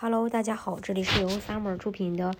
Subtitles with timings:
[0.00, 2.32] Hello，大家好，这里是由 Summer 出品的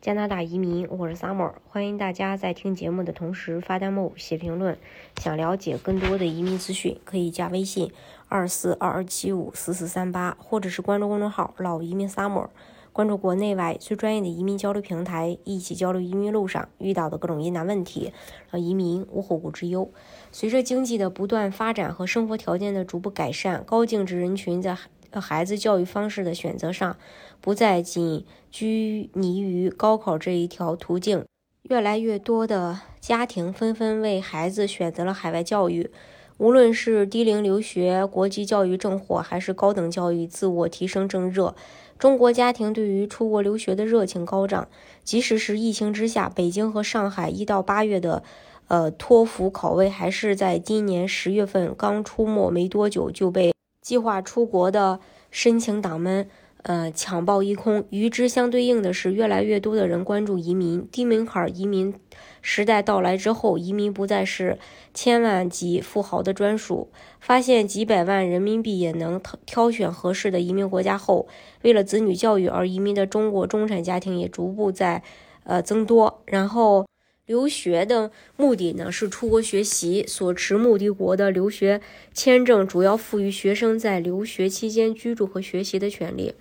[0.00, 4.78] 加拿大移民，我是 Summer，欢迎大家在听节目的同时发弹幕、写评论。
[5.18, 7.92] 想了解更多的移民资讯，可以加微信
[8.28, 12.48] 二四二二七五四四三八，或者是关注公众号“老移民 Summer”，
[12.94, 18.14] 关注国内外最专业的移民交流平台，一起交流移民路上遇到的各种疑难问题，
[18.50, 19.92] 让移民无后顾之忧。
[20.32, 24.78] 随着经济的不断发展和生活条件的逐步改善，高净值人群在
[25.20, 26.96] 孩子教育方式的选择上，
[27.40, 31.24] 不再仅拘泥于高考这一条途径。
[31.62, 35.90] 越来越多的家庭纷纷为孩子选择了海外教育，
[36.38, 41.56] 无论是低龄留学、国际教育正火，还是高等教育自我提升正热，
[41.98, 44.68] 中国家庭对于出国留学的热情高涨。
[45.02, 48.22] 即使是疫情之下，北京和上海一到八月的，
[48.68, 53.55] 呃，托福考位还是在今年十月份刚出没没多久就被。
[53.86, 54.98] 计划出国的
[55.30, 56.28] 申请党们，
[56.62, 57.84] 呃，抢爆一空。
[57.90, 60.84] 与之相对应的是，越来越多的人关注移民。
[60.90, 61.94] 低门槛移民
[62.42, 64.58] 时代到来之后，移民不再是
[64.92, 66.90] 千万级富豪的专属。
[67.20, 71.28] 发现几百万人民币也能挑选合适的移民国家后，
[71.62, 75.04] 为了子女教育而移民的中国中产家庭也逐步在
[75.44, 76.24] 呃增多。
[76.26, 76.84] 然后。
[77.26, 81.80] 留学的目的呢是出国学习，所持目的国的留学
[82.14, 86.34] 签证主要赋予学生在留学期间居住和学习的权利。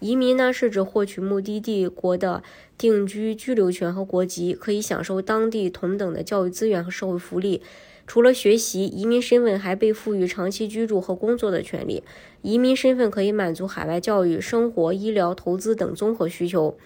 [0.00, 2.42] 移民呢是指获取目的地国的
[2.76, 7.62] 定居居留权和国籍，可以享受当地同等的教育资源和社会福利。
[8.04, 12.02] 除了学习，移民身份还被赋予长期居住和工作的权利。
[12.42, 16.76] 移民身份可以满足海外教育、生活、医疗、投资等综合需求。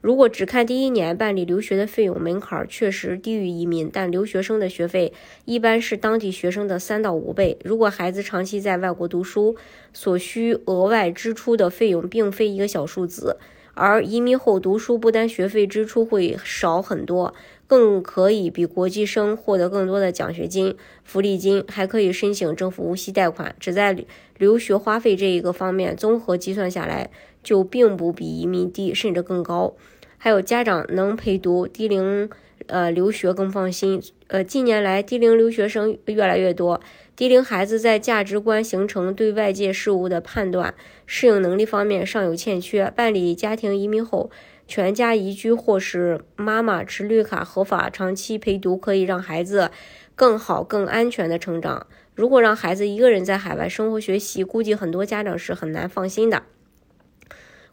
[0.00, 5.12] 如果只看第一年办理留学的费用门槛，确实低于移民，但留学生的学费
[5.44, 7.58] 一般是当地学生的三到五倍。
[7.64, 9.56] 如果孩子长期在外国读书，
[9.92, 13.36] 所需额外支出的费用并非一个小数字。
[13.76, 17.34] 而移民后读书，不单学费支出会少很多，
[17.66, 23.54] 更可以比国际生获得更多的奖学金、福利金，还可以申请政府无息贷款。
[23.60, 23.94] 只在
[24.38, 27.10] 留学花费这一个方面，综合计算下来，
[27.42, 29.74] 就并不比移民低，甚至更高。
[30.16, 32.30] 还有家长能陪读低龄
[32.68, 34.02] 呃留学更放心。
[34.28, 36.80] 呃，近年来低龄留学生越来越多，
[37.14, 40.74] 低龄孩子在价值观形成、对外界事物的判断、
[41.06, 42.92] 适应能力方面尚有欠缺。
[42.96, 44.30] 办理家庭移民后，
[44.66, 49.70] 全家移居或是妈妈持绿卡合法长期陪读，可以让孩子
[50.14, 51.86] 更好、更安全的成长。
[52.14, 56.42] 如果让孩子一个人在海外生活学习，估计很多家长是很难放心的。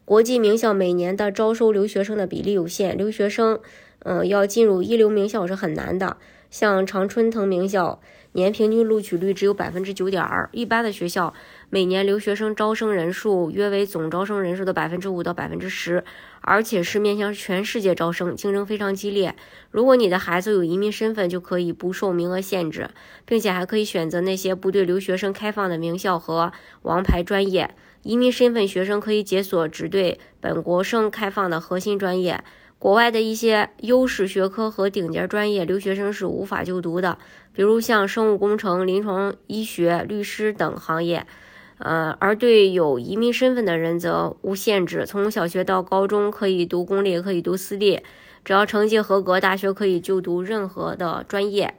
[0.04, 3.58] 国际名校每年的招收留学生的比例有限，留学生，
[4.04, 6.16] 嗯，要进入一流名校是很难的。
[6.50, 8.00] 像常春藤名校，
[8.32, 10.48] 年平均录取率只有百分之九点二。
[10.52, 11.34] 一般的学校
[11.68, 16.04] 每年留学生招生人数约为总招生人数的百分之五到百分之十，
[16.42, 19.34] 而且是面向全世界招生，竞争非常激烈。
[19.72, 22.90] 如果你的孩子有移民身份，就可以不受名额限制，
[23.24, 27.74] 并且还可以选择那些不对留学生开放的名校和王牌专业。
[28.02, 32.44] 移民身份学生可以解锁只对本国生开放的核心专业，
[32.84, 37.16] 国外的一些优势学科和顶尖专业，留学生是无法就读的，
[37.54, 41.26] 比如像生物工程、临床医学、律师等行业。
[41.78, 48.02] 呃，而对有移民身份的人则无限制，从小学到高中可以读公立，可以读私立，
[48.44, 51.78] 只要成绩合格，大学可以就读任何的专业。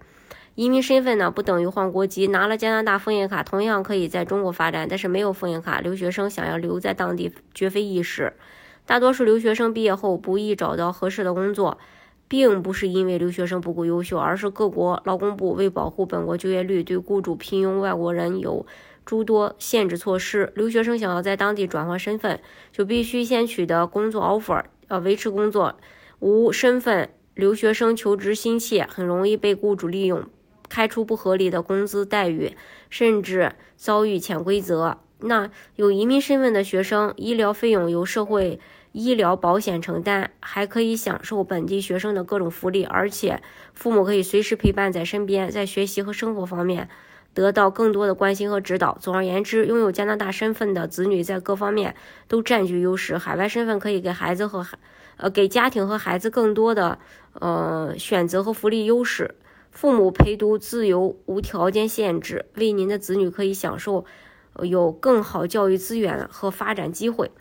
[0.56, 2.26] 移民身份呢，不等于换国籍。
[2.26, 8.34] 拿了加拿大枫叶卡，同样可以在中国发展，但是没有枫叶卡，留学生想要留在当地绝非易事。
[8.86, 11.78] 大多数留学生毕业后不易找到合适的工作，
[12.28, 18.66] 并不是因为留学生不够优秀，而是各国劳工部为保护本国就业率，对雇主聘用外国人有
[19.04, 20.52] 诸多限制措施。
[20.56, 22.40] 留学生想要在当地转换身份，
[22.72, 25.76] 就必须先取得工作 offer，呃，维持工作。
[26.20, 30.24] 无身份留学生求职心切，很容易被雇主利用。
[30.68, 32.56] 开出不合理的工资待遇，
[32.90, 34.98] 甚至遭遇潜规则。
[35.20, 38.60] 那有移民身份的学生，医疗费用由社会
[38.92, 43.42] 医疗保险承担，还可以享受本地学生的各种福利，而且
[43.74, 46.90] 父母可以随时陪伴在身边，在学习和生活方面
[47.34, 48.98] 得到更多的关心和指导。
[49.00, 51.96] 总而言之，拥有加拿大身份的子女在各方面
[52.28, 53.18] 都占据优势。
[53.18, 54.78] 海外身份可以给孩子和孩，
[55.18, 57.00] 呃，给家庭和孩子更多的
[57.34, 59.36] 呃选择和福利优势。
[59.72, 64.06] 父母陪读自由无条件限制，为您的子女可以享受
[64.64, 67.32] 有更好教育资源和发展机会。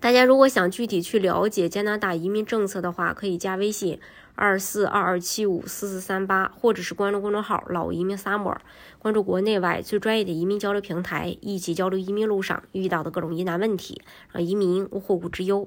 [0.00, 3.98] 大家如果想具体去了解加拿大移民政策的话，可以加微信
[4.34, 8.58] 二四二二七五四四三八，或者是关注公众号“老移民 summer”，
[8.98, 15.66] 关注国内外最专业的移民交流平台，一起交流移民路上遇到的各种疑难问题，让移民无后顾之忧。